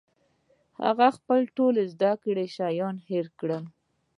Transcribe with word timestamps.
هغه 0.83 1.07
خپل 1.17 1.39
ټول 1.57 1.75
زده 1.93 2.11
کړي 2.23 2.45
شیان 2.55 2.95
هېر 3.09 3.25
کړل 3.39 3.63